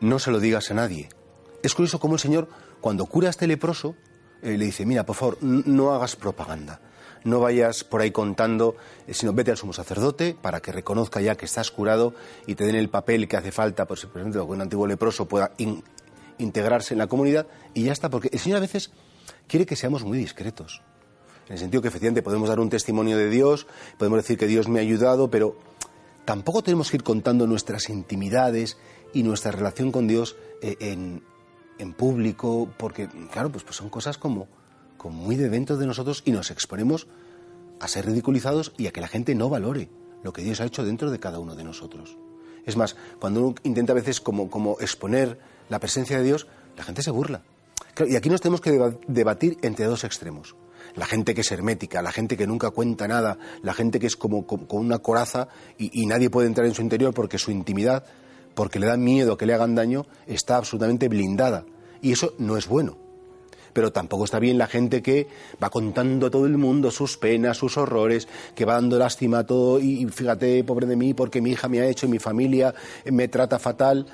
[0.00, 1.08] no se lo digas a nadie.
[1.62, 2.48] Es curioso cómo el Señor,
[2.80, 3.94] cuando cura a este leproso,
[4.42, 6.80] eh, le dice, mira, por favor, no hagas propaganda.
[7.24, 8.76] No vayas por ahí contando,
[9.06, 12.14] eh, sino vete al sumo sacerdote para que reconozca ya que estás curado
[12.46, 15.52] y te den el papel que hace falta, por ejemplo, que un antiguo leproso pueda
[16.38, 18.92] integrarse en la comunidad y ya está, porque el Señor a veces
[19.48, 20.82] quiere que seamos muy discretos.
[21.48, 23.66] En el sentido que efectivamente podemos dar un testimonio de Dios,
[23.98, 25.56] podemos decir que Dios me ha ayudado, pero
[26.24, 28.76] tampoco tenemos que ir contando nuestras intimidades
[29.12, 31.22] y nuestra relación con Dios eh, en,
[31.78, 34.48] en público, porque, claro, pues, pues son cosas como,
[34.96, 37.06] como muy de dentro de nosotros y nos exponemos
[37.80, 39.88] a ser ridiculizados y a que la gente no valore
[40.22, 42.16] lo que Dios ha hecho dentro de cada uno de nosotros.
[42.66, 46.84] Es más, cuando uno intenta a veces como, como exponer la presencia de Dios, la
[46.84, 47.42] gente se burla.
[48.06, 50.56] y aquí nos tenemos que debatir entre dos extremos.
[50.94, 54.16] La gente que es hermética, la gente que nunca cuenta nada, la gente que es
[54.16, 58.04] como, con una coraza y, y nadie puede entrar en su interior porque su intimidad
[58.58, 61.64] porque le da miedo que le hagan daño, está absolutamente blindada.
[62.02, 62.98] Y eso no es bueno.
[63.72, 65.28] Pero tampoco está bien la gente que
[65.62, 69.46] va contando a todo el mundo sus penas, sus horrores, que va dando lástima a
[69.46, 72.74] todo y fíjate, pobre de mí, porque mi hija me ha hecho y mi familia
[73.04, 74.06] me trata fatal.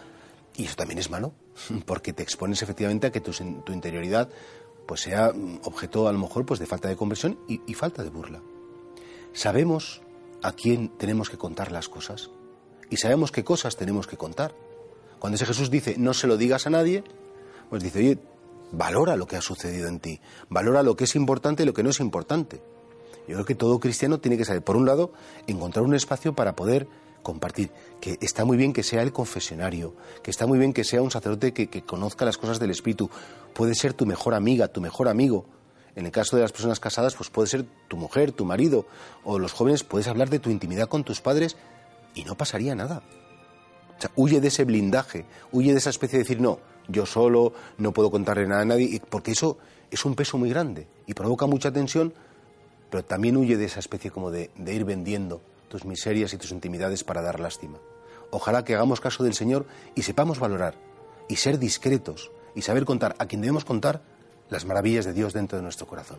[0.57, 1.33] Y eso también es malo,
[1.87, 4.29] porque te expones efectivamente a que tu, tu interioridad
[4.85, 8.11] pues sea objeto a lo mejor pues de falta de conversión y, y falta de
[8.11, 8.43] burla.
[9.33, 10.03] Sabemos
[10.43, 12.29] a quién tenemos que contar las cosas
[12.91, 14.55] y sabemos qué cosas tenemos que contar.
[15.19, 17.05] Cuando ese Jesús dice, no se lo digas a nadie,
[17.71, 18.19] pues dice, oye,
[18.73, 21.83] valora lo que ha sucedido en ti, valora lo que es importante y lo que
[21.83, 22.61] no es importante.
[23.27, 25.13] Yo creo que todo cristiano tiene que saber, por un lado,
[25.47, 26.87] encontrar un espacio para poder
[27.23, 31.01] compartir, que está muy bien que sea el confesionario, que está muy bien que sea
[31.01, 33.09] un sacerdote que, que conozca las cosas del Espíritu,
[33.55, 35.47] puede ser tu mejor amiga, tu mejor amigo,
[35.97, 38.87] en el caso de las personas casadas, pues puede ser tu mujer, tu marido,
[39.23, 41.57] o los jóvenes puedes hablar de tu intimidad con tus padres
[42.15, 43.03] y no pasaría nada.
[44.17, 46.59] Huye de ese blindaje, huye de esa especie de decir, no,
[46.89, 49.59] yo solo, no puedo contarle nada a nadie, porque eso
[49.91, 52.13] es un peso muy grande y provoca mucha tensión,
[52.91, 57.03] pero también huye de esa especie como de ir vendiendo tus miserias y tus intimidades
[57.03, 57.79] para dar lástima.
[58.31, 60.75] Ojalá que hagamos caso del Señor y sepamos valorar
[61.29, 64.03] y ser discretos y saber contar a quien debemos contar
[64.51, 66.19] las maravillas de Dios dentro de nuestro corazón.